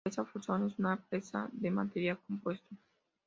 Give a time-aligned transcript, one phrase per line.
[0.03, 2.75] La Presa Folsom es una presa de material compuesto.